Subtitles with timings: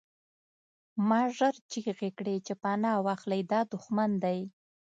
[1.07, 4.39] ما ژر چیغې کړې چې پناه واخلئ دا دښمن دی